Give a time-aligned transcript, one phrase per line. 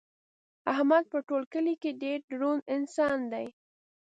[0.73, 3.47] احمد په ټول کلي کې ډېر دروند انسان دی.